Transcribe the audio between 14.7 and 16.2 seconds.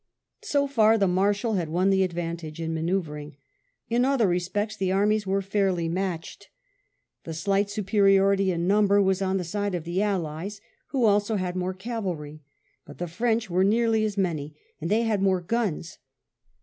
and they had more guns.